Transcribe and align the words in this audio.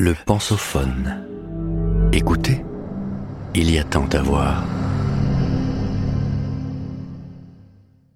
Le 0.00 0.14
pensophone. 0.14 1.26
Écoutez, 2.12 2.64
il 3.56 3.68
y 3.68 3.80
a 3.80 3.84
tant 3.84 4.06
à 4.10 4.22
voir. 4.22 4.64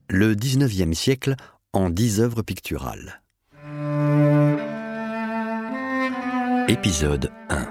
Le 0.09 0.37
19e 0.37 0.95
siècle 0.95 1.35
en 1.73 1.91
dix 1.91 2.21
œuvres 2.21 2.43
picturales. 2.43 3.21
Épisode 6.69 7.33
1 7.49 7.67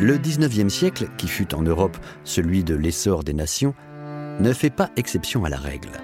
Le 0.00 0.18
19e 0.18 0.70
siècle, 0.70 1.06
qui 1.16 1.28
fut 1.28 1.54
en 1.54 1.62
Europe 1.62 1.96
celui 2.24 2.64
de 2.64 2.74
l'essor 2.74 3.22
des 3.22 3.32
nations, 3.32 3.76
ne 4.40 4.52
fait 4.52 4.70
pas 4.70 4.90
exception 4.96 5.44
à 5.44 5.50
la 5.50 5.58
règle. 5.58 6.00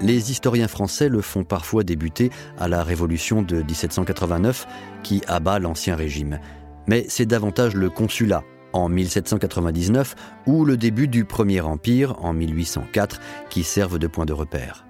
Les 0.00 0.30
historiens 0.30 0.68
français 0.68 1.10
le 1.10 1.20
font 1.20 1.44
parfois 1.44 1.84
débuter 1.84 2.30
à 2.58 2.68
la 2.68 2.82
Révolution 2.82 3.42
de 3.42 3.56
1789 3.56 4.66
qui 5.02 5.20
abat 5.26 5.58
l'Ancien 5.58 5.94
Régime. 5.94 6.38
Mais 6.86 7.04
c'est 7.08 7.26
davantage 7.26 7.74
le 7.74 7.90
Consulat 7.90 8.42
en 8.72 8.88
1799 8.88 10.14
ou 10.46 10.64
le 10.64 10.76
début 10.76 11.06
du 11.06 11.24
Premier 11.24 11.60
Empire 11.60 12.16
en 12.24 12.32
1804 12.32 13.20
qui 13.50 13.62
servent 13.62 13.98
de 13.98 14.06
point 14.06 14.24
de 14.24 14.32
repère. 14.32 14.86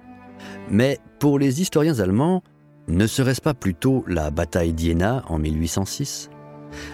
Mais 0.71 1.01
pour 1.19 1.41
les 1.41 1.61
historiens 1.61 1.99
allemands, 1.99 2.45
ne 2.87 3.07
serait-ce 3.07 3.41
pas 3.41 3.55
plutôt 3.55 4.05
la 4.07 4.31
bataille 4.31 4.73
d'Iéna 4.73 5.25
en 5.29 5.39
1806 5.39 6.31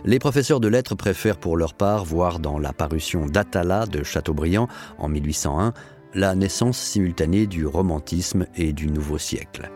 les 0.05 0.19
professeurs 0.19 0.61
de 0.61 0.69
lettres 0.69 0.95
préfèrent 0.95 1.39
pour 1.39 1.57
leur 1.57 1.75
part 1.75 2.05
voir 2.05 2.39
dans 2.39 2.59
la 2.59 2.73
parution 2.73 3.27
d'Atala 3.27 3.87
de 3.87 4.03
Chateaubriand 4.03 4.69
en 4.99 5.09
1801 5.09 5.75
la 6.17 6.35
naissance 6.35 6.79
simultanée 6.79 7.47
du 7.47 7.67
romantisme 7.67 8.47
et 8.57 8.73
du 8.73 8.91
nouveau 8.91 9.19
siècle. 9.19 9.71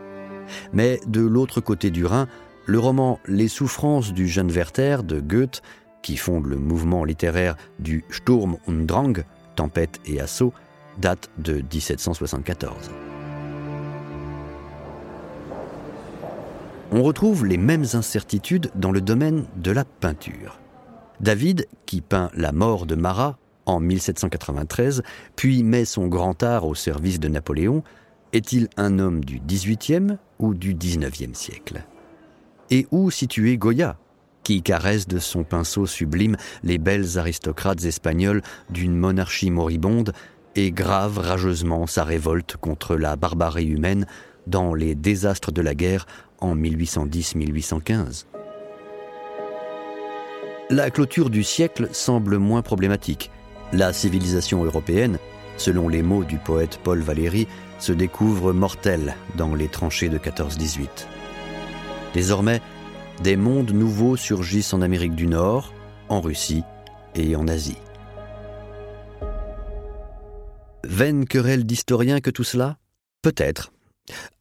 Mais 0.73 0.99
de 1.07 1.21
l'autre 1.21 1.61
côté 1.61 1.91
du 1.91 2.07
Rhin, 2.07 2.27
le 2.67 2.79
roman 2.79 3.21
Les 3.27 3.47
souffrances 3.47 4.13
du 4.13 4.27
jeune 4.27 4.51
Werther 4.51 5.03
de 5.05 5.21
Goethe, 5.21 5.63
qui 6.03 6.17
fonde 6.17 6.47
le 6.47 6.57
mouvement 6.57 7.05
littéraire 7.05 7.57
du 7.79 8.05
Sturm 8.11 8.57
und 8.67 8.87
Drang, 8.87 9.23
tempête 9.55 10.01
et 10.07 10.21
assaut, 10.21 10.55
date 10.99 11.31
de 11.39 11.57
1774. 11.57 12.91
On 16.93 17.03
retrouve 17.03 17.45
les 17.45 17.59
mêmes 17.59 17.85
incertitudes 17.93 18.71
dans 18.75 18.93
le 18.93 19.03
domaine 19.03 19.45
de 19.57 19.71
la 19.71 19.85
peinture. 19.85 20.59
David, 21.21 21.69
qui 21.85 22.01
peint 22.01 22.31
la 22.35 22.53
mort 22.53 22.87
de 22.87 22.95
Marat 22.95 23.37
en 23.71 23.81
1793, 23.81 25.03
puis 25.37 25.63
met 25.63 25.85
son 25.85 26.09
grand 26.09 26.43
art 26.43 26.67
au 26.67 26.75
service 26.75 27.21
de 27.21 27.29
Napoléon, 27.29 27.83
est-il 28.33 28.69
un 28.77 28.99
homme 28.99 29.25
du 29.25 29.41
XVIIIe 29.41 30.19
ou 30.39 30.55
du 30.55 30.75
XIXe 30.75 31.37
siècle? 31.37 31.85
Et 32.71 32.87
où 32.91 33.11
situer 33.11 33.57
Goya, 33.57 33.97
qui 34.43 34.63
caresse 34.63 35.07
de 35.07 35.19
son 35.19 35.45
pinceau 35.45 35.87
sublime 35.87 36.37
les 36.63 36.79
belles 36.79 37.19
aristocrates 37.19 37.85
espagnoles 37.85 38.43
d'une 38.71 38.97
monarchie 38.97 39.51
moribonde 39.51 40.13
et 40.57 40.73
grave 40.73 41.19
rageusement 41.19 41.87
sa 41.87 42.05
révolte 42.05 42.57
contre 42.57 42.97
la 42.97 43.17
barbarie 43.17 43.69
humaine 43.69 44.07
dans 44.47 44.75
les 44.75 44.95
désastres 44.95 45.53
de 45.53 45.63
la 45.63 45.75
guerre 45.75 46.07
en 46.41 46.57
1810-1815 46.57 48.25
La 50.71 50.91
clôture 50.91 51.31
du 51.31 51.45
siècle 51.45 51.89
semble 51.93 52.39
moins 52.39 52.63
problématique. 52.63 53.31
La 53.73 53.93
civilisation 53.93 54.65
européenne, 54.65 55.19
selon 55.57 55.89
les 55.89 56.03
mots 56.03 56.25
du 56.25 56.39
poète 56.39 56.81
Paul 56.83 57.01
Valéry, 57.01 57.47
se 57.79 57.93
découvre 57.93 58.53
mortelle 58.53 59.15
dans 59.37 59.55
les 59.55 59.69
tranchées 59.69 60.09
de 60.09 60.19
14-18. 60.19 60.89
Désormais, 62.13 62.61
des 63.23 63.37
mondes 63.37 63.71
nouveaux 63.71 64.17
surgissent 64.17 64.75
en 64.75 64.83
Amérique 64.83 65.15
du 65.15 65.29
Nord, 65.29 65.73
en 66.09 66.21
Russie 66.21 66.65
et 67.15 67.37
en 67.37 67.47
Asie. 67.47 67.79
Vaine 70.85 71.25
querelle 71.25 71.65
d'historiens 71.65 72.21
que 72.21 72.31
tout 72.31 72.45
cela? 72.45 72.77
Peut-être. 73.23 73.71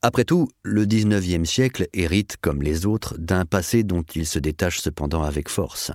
Après 0.02 0.24
tout, 0.24 0.48
le 0.64 0.86
XIXe 0.86 1.48
siècle 1.48 1.88
hérite, 1.94 2.38
comme 2.42 2.64
les 2.64 2.88
autres, 2.88 3.16
d'un 3.20 3.46
passé 3.46 3.84
dont 3.84 4.04
il 4.16 4.26
se 4.26 4.40
détache 4.40 4.80
cependant 4.80 5.22
avec 5.22 5.50
force. 5.50 5.92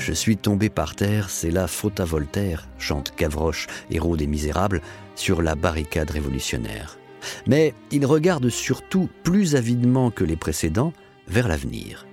Je 0.00 0.14
suis 0.14 0.38
tombé 0.38 0.70
par 0.70 0.96
terre, 0.96 1.28
c'est 1.28 1.50
la 1.50 1.66
faute 1.66 2.00
à 2.00 2.06
Voltaire, 2.06 2.66
chante 2.78 3.12
Gavroche, 3.18 3.66
héros 3.90 4.16
des 4.16 4.26
Misérables, 4.26 4.80
sur 5.14 5.42
la 5.42 5.54
barricade 5.54 6.10
révolutionnaire. 6.10 6.98
Mais 7.46 7.74
il 7.90 8.06
regarde 8.06 8.48
surtout 8.48 9.10
plus 9.24 9.56
avidement 9.56 10.10
que 10.10 10.24
les 10.24 10.36
précédents 10.36 10.94
vers 11.28 11.48
l'avenir. 11.48 12.06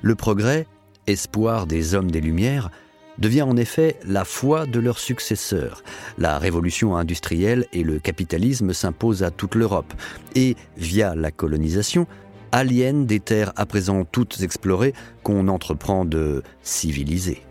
Le 0.00 0.14
progrès, 0.14 0.68
espoir 1.08 1.66
des 1.66 1.96
hommes 1.96 2.12
des 2.12 2.20
Lumières, 2.20 2.70
devient 3.18 3.42
en 3.42 3.56
effet 3.56 3.96
la 4.06 4.24
foi 4.24 4.66
de 4.66 4.78
leurs 4.78 5.00
successeurs. 5.00 5.82
La 6.18 6.38
révolution 6.38 6.96
industrielle 6.96 7.66
et 7.72 7.82
le 7.82 7.98
capitalisme 7.98 8.72
s'imposent 8.72 9.24
à 9.24 9.32
toute 9.32 9.56
l'Europe 9.56 9.92
et, 10.36 10.54
via 10.76 11.16
la 11.16 11.32
colonisation, 11.32 12.06
aliènent 12.52 13.06
des 13.06 13.20
terres 13.20 13.52
à 13.56 13.66
présent 13.66 14.04
toutes 14.04 14.42
explorées 14.42 14.94
qu'on 15.22 15.48
entreprend 15.48 16.04
de 16.04 16.42
civiliser. 16.62 17.42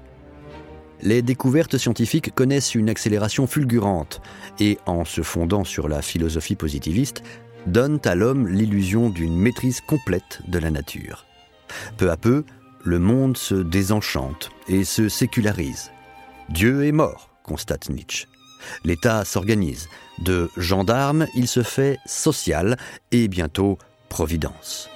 Les 1.01 1.21
découvertes 1.21 1.77
scientifiques 1.77 2.33
connaissent 2.33 2.73
une 2.73 2.89
accélération 2.89 3.45
fulgurante 3.45 4.21
et, 4.59 4.79
en 4.85 5.05
se 5.05 5.21
fondant 5.21 5.63
sur 5.63 5.87
la 5.87 6.01
philosophie 6.01 6.55
positiviste, 6.55 7.23
donnent 7.67 8.01
à 8.05 8.15
l'homme 8.15 8.47
l'illusion 8.47 9.09
d'une 9.09 9.37
maîtrise 9.37 9.81
complète 9.81 10.41
de 10.47 10.57
la 10.57 10.71
nature. 10.71 11.25
Peu 11.97 12.09
à 12.09 12.17
peu, 12.17 12.43
le 12.83 12.99
monde 12.99 13.37
se 13.37 13.55
désenchante 13.55 14.49
et 14.67 14.83
se 14.83 15.09
sécularise. 15.09 15.91
Dieu 16.49 16.85
est 16.85 16.91
mort, 16.91 17.29
constate 17.43 17.89
Nietzsche. 17.89 18.27
L'État 18.83 19.25
s'organise. 19.25 19.89
De 20.19 20.49
gendarme, 20.57 21.27
il 21.35 21.47
se 21.47 21.61
fait 21.61 21.99
social 22.05 22.77
et 23.11 23.27
bientôt 23.27 23.77
Providence. 24.09 24.89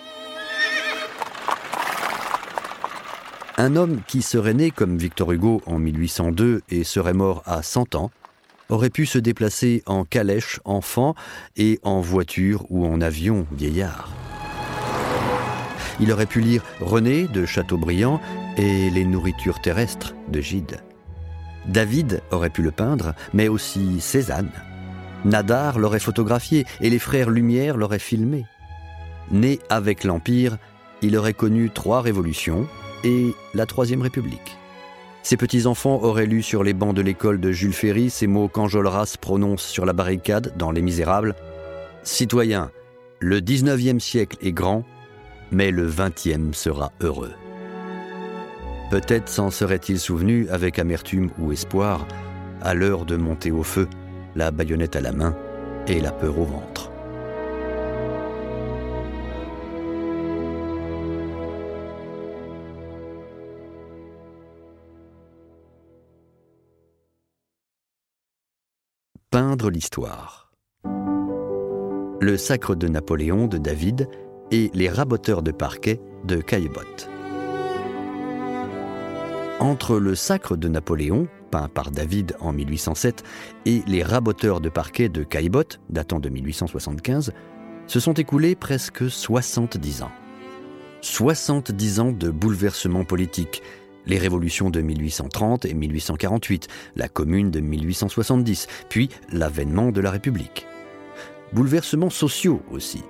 Un 3.57 3.75
homme 3.75 4.01
qui 4.07 4.21
serait 4.21 4.53
né 4.53 4.71
comme 4.71 4.97
Victor 4.97 5.31
Hugo 5.31 5.61
en 5.65 5.77
1802 5.77 6.61
et 6.69 6.83
serait 6.83 7.13
mort 7.13 7.43
à 7.45 7.61
100 7.61 7.95
ans 7.95 8.11
aurait 8.69 8.89
pu 8.89 9.05
se 9.05 9.19
déplacer 9.19 9.83
en 9.85 10.05
calèche 10.05 10.59
enfant 10.65 11.13
et 11.57 11.79
en 11.83 11.99
voiture 11.99 12.65
ou 12.69 12.85
en 12.85 13.01
avion 13.01 13.45
vieillard. 13.51 14.09
Il 15.99 16.11
aurait 16.11 16.25
pu 16.25 16.39
lire 16.39 16.63
René 16.79 17.27
de 17.27 17.45
Chateaubriand 17.45 18.19
et 18.57 18.89
Les 18.89 19.05
nourritures 19.05 19.61
terrestres 19.61 20.15
de 20.29 20.41
Gide. 20.41 20.77
David 21.67 22.23
aurait 22.31 22.49
pu 22.49 22.63
le 22.63 22.71
peindre, 22.71 23.13
mais 23.33 23.47
aussi 23.47 24.01
Cézanne. 24.01 24.51
Nadar 25.25 25.77
l'aurait 25.77 25.99
photographié 25.99 26.65
et 26.79 26.89
les 26.89 26.97
frères 26.97 27.29
Lumière 27.29 27.77
l'auraient 27.77 27.99
filmé. 27.99 28.45
Né 29.31 29.59
avec 29.69 30.03
l'Empire, 30.03 30.57
il 31.01 31.17
aurait 31.17 31.33
connu 31.33 31.69
trois 31.69 32.01
révolutions 32.01 32.67
et 33.03 33.33
la 33.53 33.65
Troisième 33.65 34.01
République. 34.01 34.57
Ses 35.23 35.37
petits-enfants 35.37 35.99
auraient 36.01 36.25
lu 36.25 36.41
sur 36.41 36.63
les 36.63 36.73
bancs 36.73 36.95
de 36.95 37.01
l'école 37.01 37.39
de 37.39 37.51
Jules 37.51 37.73
Ferry 37.73 38.09
ces 38.09 38.27
mots 38.27 38.47
qu'Enjolras 38.47 39.15
prononce 39.19 39.63
sur 39.63 39.85
la 39.85 39.93
barricade 39.93 40.53
dans 40.57 40.71
Les 40.71 40.81
Misérables. 40.81 41.35
Citoyens, 42.03 42.71
le 43.19 43.39
19e 43.39 43.99
siècle 43.99 44.37
est 44.41 44.51
grand, 44.51 44.83
mais 45.51 45.71
le 45.71 45.87
20e 45.87 46.53
sera 46.53 46.91
heureux. 47.01 47.33
Peut-être 48.89 49.29
s'en 49.29 49.51
serait-il 49.51 49.99
souvenu 49.99 50.49
avec 50.49 50.79
amertume 50.79 51.29
ou 51.39 51.51
espoir, 51.51 52.05
à 52.61 52.73
l'heure 52.73 53.05
de 53.05 53.15
monter 53.15 53.51
au 53.51 53.63
feu, 53.63 53.87
la 54.35 54.51
baïonnette 54.51 54.95
à 54.95 55.01
la 55.01 55.11
main 55.11 55.35
et 55.87 56.01
la 56.01 56.11
peur 56.11 56.37
au 56.39 56.45
ventre. 56.45 56.90
Peindre 69.31 69.69
l'histoire. 69.69 70.51
Le 72.19 72.35
sacre 72.35 72.75
de 72.75 72.89
Napoléon 72.89 73.47
de 73.47 73.57
David 73.57 74.09
et 74.51 74.69
les 74.73 74.89
raboteurs 74.89 75.41
de 75.41 75.51
parquet 75.51 76.01
de 76.25 76.41
Caillebotte. 76.41 77.09
Entre 79.61 79.99
le 79.99 80.15
sacre 80.15 80.57
de 80.57 80.67
Napoléon, 80.67 81.29
peint 81.49 81.69
par 81.69 81.91
David 81.91 82.35
en 82.41 82.51
1807, 82.51 83.23
et 83.65 83.83
les 83.87 84.03
raboteurs 84.03 84.59
de 84.59 84.67
parquet 84.67 85.07
de 85.07 85.23
Caillebotte, 85.23 85.79
datant 85.89 86.19
de 86.19 86.27
1875, 86.27 87.31
se 87.87 87.99
sont 88.01 88.13
écoulés 88.13 88.55
presque 88.55 89.09
70 89.09 90.03
ans. 90.03 90.11
70 90.99 91.99
ans 92.01 92.11
de 92.11 92.29
bouleversements 92.29 93.05
politiques, 93.05 93.63
les 94.05 94.17
révolutions 94.17 94.69
de 94.69 94.81
1830 94.81 95.65
et 95.65 95.73
1848, 95.73 96.67
la 96.95 97.07
Commune 97.07 97.51
de 97.51 97.59
1870, 97.59 98.67
puis 98.89 99.09
l'avènement 99.31 99.91
de 99.91 100.01
la 100.01 100.11
République. 100.11 100.65
Bouleversements 101.53 102.09
sociaux 102.09 102.61
aussi. 102.71 103.03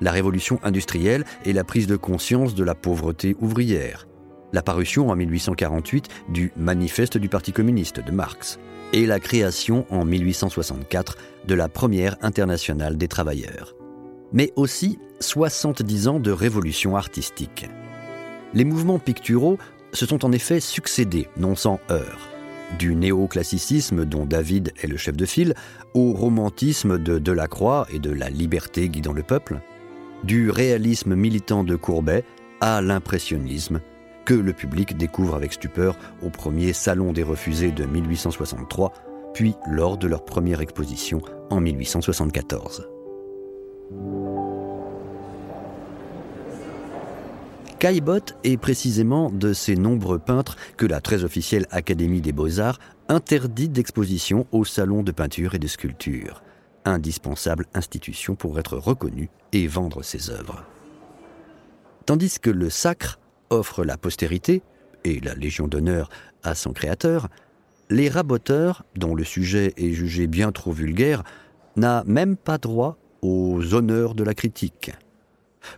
la 0.00 0.10
révolution 0.10 0.58
industrielle 0.64 1.24
et 1.44 1.52
la 1.52 1.62
prise 1.62 1.86
de 1.86 1.96
conscience 1.96 2.54
de 2.54 2.64
la 2.64 2.74
pauvreté 2.74 3.36
ouvrière, 3.40 4.06
la 4.52 4.60
parution 4.60 5.08
en 5.08 5.16
1848 5.16 6.08
du 6.28 6.52
Manifeste 6.56 7.16
du 7.16 7.28
Parti 7.28 7.52
communiste 7.52 8.00
de 8.00 8.10
Marx 8.10 8.58
et 8.92 9.06
la 9.06 9.18
création 9.18 9.86
en 9.90 10.04
1864 10.04 11.16
de 11.46 11.54
la 11.54 11.68
première 11.68 12.16
internationale 12.22 12.96
des 12.96 13.08
travailleurs. 13.08 13.74
Mais 14.32 14.52
aussi 14.56 14.98
70 15.20 16.08
ans 16.08 16.20
de 16.20 16.30
révolution 16.30 16.96
artistique. 16.96 17.66
Les 18.52 18.64
mouvements 18.64 19.00
picturaux 19.00 19.58
se 19.94 20.06
sont 20.06 20.24
en 20.24 20.32
effet 20.32 20.60
succédés, 20.60 21.28
non 21.36 21.54
sans 21.54 21.80
heurts. 21.90 22.28
Du 22.78 22.94
néoclassicisme 22.94 24.04
dont 24.04 24.26
David 24.26 24.72
est 24.82 24.86
le 24.86 24.96
chef 24.96 25.16
de 25.16 25.26
file, 25.26 25.54
au 25.94 26.12
romantisme 26.12 26.98
de 26.98 27.18
Delacroix 27.18 27.86
et 27.92 27.98
de 27.98 28.10
la 28.10 28.28
liberté 28.28 28.88
guidant 28.88 29.12
le 29.12 29.22
peuple, 29.22 29.60
du 30.24 30.50
réalisme 30.50 31.14
militant 31.14 31.64
de 31.64 31.76
Courbet 31.76 32.24
à 32.60 32.82
l'impressionnisme 32.82 33.80
que 34.24 34.34
le 34.34 34.52
public 34.52 34.96
découvre 34.96 35.34
avec 35.34 35.52
stupeur 35.52 35.96
au 36.22 36.30
premier 36.30 36.72
Salon 36.72 37.12
des 37.12 37.22
Refusés 37.22 37.72
de 37.72 37.84
1863, 37.84 38.92
puis 39.34 39.54
lors 39.70 39.98
de 39.98 40.08
leur 40.08 40.24
première 40.24 40.60
exposition 40.60 41.20
en 41.50 41.60
1874. 41.60 42.88
Caillebotte 47.84 48.34
est 48.44 48.56
précisément 48.56 49.28
de 49.28 49.52
ces 49.52 49.76
nombreux 49.76 50.18
peintres 50.18 50.56
que 50.78 50.86
la 50.86 51.02
très 51.02 51.22
officielle 51.22 51.66
Académie 51.70 52.22
des 52.22 52.32
Beaux-Arts 52.32 52.78
interdit 53.10 53.68
d'exposition 53.68 54.46
au 54.52 54.64
Salon 54.64 55.02
de 55.02 55.12
peinture 55.12 55.54
et 55.54 55.58
de 55.58 55.66
sculpture, 55.66 56.42
indispensable 56.86 57.66
institution 57.74 58.36
pour 58.36 58.58
être 58.58 58.78
reconnue 58.78 59.28
et 59.52 59.66
vendre 59.66 60.02
ses 60.02 60.30
œuvres. 60.30 60.64
Tandis 62.06 62.38
que 62.40 62.48
le 62.48 62.70
sacre 62.70 63.18
offre 63.50 63.84
la 63.84 63.98
postérité 63.98 64.62
et 65.04 65.20
la 65.20 65.34
Légion 65.34 65.68
d'honneur 65.68 66.08
à 66.42 66.54
son 66.54 66.72
créateur, 66.72 67.28
les 67.90 68.08
raboteurs, 68.08 68.86
dont 68.96 69.14
le 69.14 69.24
sujet 69.24 69.74
est 69.76 69.92
jugé 69.92 70.26
bien 70.26 70.52
trop 70.52 70.72
vulgaire, 70.72 71.22
n'a 71.76 72.02
même 72.06 72.38
pas 72.38 72.56
droit 72.56 72.96
aux 73.20 73.74
honneurs 73.74 74.14
de 74.14 74.24
la 74.24 74.32
critique. 74.32 74.90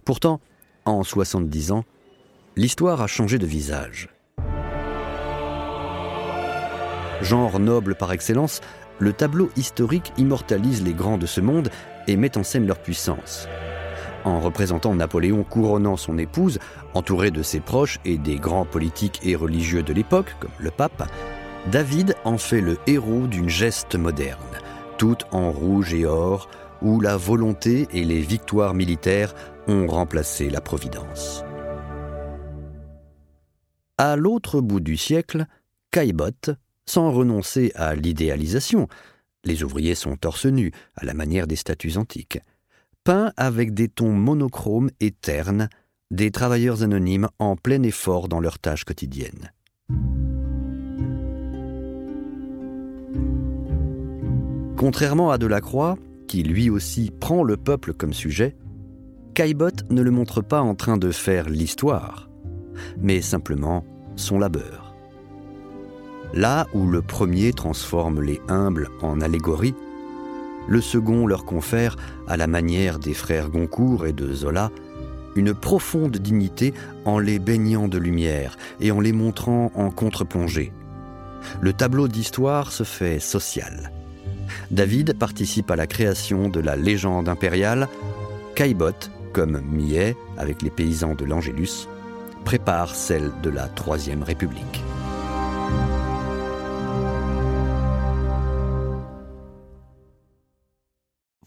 Pourtant, 0.04 0.40
en 0.84 1.02
70 1.02 1.72
ans, 1.72 1.84
l'histoire 2.56 3.02
a 3.02 3.06
changé 3.06 3.38
de 3.38 3.46
visage. 3.46 4.08
Genre 7.20 7.60
noble 7.60 7.94
par 7.94 8.12
excellence, 8.12 8.62
le 8.98 9.12
tableau 9.12 9.50
historique 9.56 10.12
immortalise 10.16 10.82
les 10.82 10.94
grands 10.94 11.18
de 11.18 11.26
ce 11.26 11.42
monde 11.42 11.68
et 12.08 12.16
met 12.16 12.38
en 12.38 12.42
scène 12.42 12.66
leur 12.66 12.78
puissance. 12.78 13.46
En 14.24 14.40
représentant 14.40 14.94
Napoléon 14.94 15.44
couronnant 15.44 15.98
son 15.98 16.16
épouse, 16.16 16.58
entouré 16.94 17.30
de 17.30 17.42
ses 17.42 17.60
proches 17.60 18.00
et 18.06 18.16
des 18.16 18.36
grands 18.36 18.64
politiques 18.64 19.20
et 19.22 19.36
religieux 19.36 19.82
de 19.82 19.92
l'époque, 19.92 20.34
comme 20.40 20.50
le 20.58 20.70
pape, 20.70 21.08
David 21.70 22.14
en 22.24 22.38
fait 22.38 22.62
le 22.62 22.78
héros 22.86 23.26
d'une 23.26 23.50
geste 23.50 23.96
moderne, 23.96 24.38
toute 24.96 25.26
en 25.30 25.50
rouge 25.50 25.92
et 25.92 26.06
or, 26.06 26.48
où 26.80 27.00
la 27.00 27.16
volonté 27.18 27.86
et 27.92 28.04
les 28.04 28.20
victoires 28.20 28.74
militaires 28.74 29.34
ont 29.68 29.86
remplacé 29.86 30.48
la 30.48 30.60
providence. 30.60 31.45
À 33.98 34.16
l'autre 34.16 34.60
bout 34.60 34.80
du 34.80 34.96
siècle, 34.96 35.46
Caillebotte, 35.90 36.50
sans 36.84 37.10
renoncer 37.10 37.72
à 37.74 37.94
l'idéalisation, 37.94 38.88
les 39.44 39.62
ouvriers 39.62 39.94
sont 39.94 40.16
torse 40.16 40.44
nus, 40.44 40.72
à 40.96 41.06
la 41.06 41.14
manière 41.14 41.46
des 41.46 41.56
statues 41.56 41.96
antiques, 41.96 42.38
peint 43.04 43.32
avec 43.36 43.72
des 43.72 43.88
tons 43.88 44.12
monochromes 44.12 44.90
et 45.00 45.12
ternes, 45.12 45.70
des 46.10 46.30
travailleurs 46.30 46.82
anonymes 46.82 47.28
en 47.38 47.56
plein 47.56 47.82
effort 47.84 48.28
dans 48.28 48.40
leurs 48.40 48.58
tâches 48.58 48.84
quotidiennes. 48.84 49.52
Contrairement 54.76 55.30
à 55.30 55.38
Delacroix, 55.38 55.96
qui 56.28 56.42
lui 56.42 56.68
aussi 56.68 57.10
prend 57.10 57.42
le 57.42 57.56
peuple 57.56 57.94
comme 57.94 58.12
sujet, 58.12 58.56
Caillebotte 59.34 59.90
ne 59.90 60.02
le 60.02 60.10
montre 60.10 60.42
pas 60.42 60.60
en 60.60 60.74
train 60.74 60.98
de 60.98 61.10
faire 61.12 61.48
l'histoire, 61.48 62.25
mais 62.98 63.20
simplement 63.20 63.84
son 64.16 64.38
labeur. 64.38 64.94
Là 66.34 66.66
où 66.74 66.86
le 66.86 67.02
premier 67.02 67.52
transforme 67.52 68.20
les 68.20 68.40
humbles 68.48 68.88
en 69.02 69.20
allégories, 69.20 69.74
le 70.68 70.80
second 70.80 71.26
leur 71.26 71.44
confère, 71.44 71.96
à 72.26 72.36
la 72.36 72.46
manière 72.46 72.98
des 72.98 73.14
frères 73.14 73.50
Goncourt 73.50 74.06
et 74.06 74.12
de 74.12 74.32
Zola, 74.32 74.70
une 75.36 75.54
profonde 75.54 76.16
dignité 76.16 76.74
en 77.04 77.18
les 77.18 77.38
baignant 77.38 77.88
de 77.88 77.98
lumière 77.98 78.56
et 78.80 78.90
en 78.90 79.00
les 79.00 79.12
montrant 79.12 79.70
en 79.74 79.90
contre-plongée. 79.90 80.72
Le 81.60 81.72
tableau 81.72 82.08
d'histoire 82.08 82.72
se 82.72 82.82
fait 82.82 83.20
social. 83.20 83.92
David 84.70 85.18
participe 85.18 85.70
à 85.70 85.76
la 85.76 85.86
création 85.86 86.48
de 86.48 86.60
la 86.60 86.74
légende 86.74 87.28
impériale. 87.28 87.88
Caillebotte, 88.54 89.10
comme 89.32 89.60
Millet 89.60 90.16
avec 90.38 90.62
les 90.62 90.70
paysans 90.70 91.14
de 91.14 91.24
l'Angélus, 91.24 91.88
prépare 92.46 92.94
celle 92.94 93.32
de 93.42 93.50
la 93.50 93.66
Troisième 93.66 94.22
République. 94.22 94.80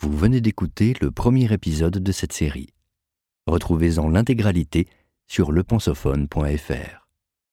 Vous 0.01 0.12
venez 0.12 0.42
d'écouter 0.42 0.94
le 1.00 1.10
premier 1.10 1.54
épisode 1.54 2.00
de 2.00 2.12
cette 2.12 2.34
série. 2.34 2.74
Retrouvez-en 3.48 4.10
l'intégralité 4.10 4.90
sur 5.25 5.54
lepensophone.fr. 5.54 7.08